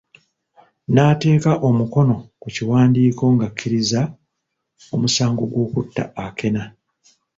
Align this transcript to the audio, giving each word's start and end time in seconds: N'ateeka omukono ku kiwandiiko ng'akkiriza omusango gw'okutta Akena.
N'ateeka 0.93 1.51
omukono 1.67 2.15
ku 2.41 2.47
kiwandiiko 2.55 3.23
ng'akkiriza 3.35 4.01
omusango 4.95 5.43
gw'okutta 5.51 6.03
Akena. 6.25 6.63